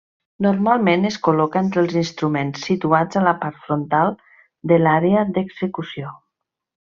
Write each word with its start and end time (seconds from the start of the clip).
Normalment 0.43 1.03
es 1.09 1.17
col·loca 1.27 1.59
entre 1.65 1.81
els 1.81 1.93
instruments 2.01 2.63
situats 2.71 3.19
a 3.21 3.23
la 3.27 3.35
part 3.45 3.61
frontal 3.67 4.11
de 4.73 4.81
l'àrea 4.87 5.27
d'execució. 5.37 6.17